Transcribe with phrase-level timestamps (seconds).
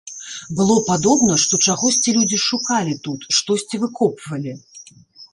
[0.59, 4.57] Было падобна, што чагосьці людзі шукалі тут, штосьці выкопвалі.